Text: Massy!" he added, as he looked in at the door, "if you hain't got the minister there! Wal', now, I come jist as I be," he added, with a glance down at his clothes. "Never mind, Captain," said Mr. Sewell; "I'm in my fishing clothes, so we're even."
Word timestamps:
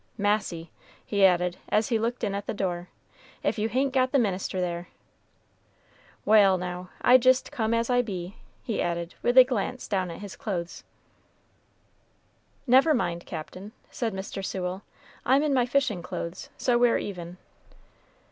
Massy!" 0.17 0.71
he 1.05 1.23
added, 1.23 1.57
as 1.69 1.89
he 1.89 1.99
looked 1.99 2.23
in 2.23 2.33
at 2.33 2.47
the 2.47 2.55
door, 2.55 2.87
"if 3.43 3.59
you 3.59 3.69
hain't 3.69 3.93
got 3.93 4.11
the 4.11 4.17
minister 4.17 4.59
there! 4.59 4.87
Wal', 6.25 6.57
now, 6.57 6.89
I 7.03 7.13
come 7.19 7.21
jist 7.21 7.51
as 7.55 7.87
I 7.87 8.01
be," 8.01 8.35
he 8.63 8.81
added, 8.81 9.13
with 9.21 9.37
a 9.37 9.43
glance 9.43 9.87
down 9.87 10.09
at 10.09 10.17
his 10.21 10.35
clothes. 10.35 10.83
"Never 12.65 12.95
mind, 12.95 13.27
Captain," 13.27 13.73
said 13.91 14.15
Mr. 14.15 14.43
Sewell; 14.43 14.81
"I'm 15.23 15.43
in 15.43 15.53
my 15.53 15.67
fishing 15.67 16.01
clothes, 16.01 16.49
so 16.57 16.79
we're 16.79 16.97
even." 16.97 17.37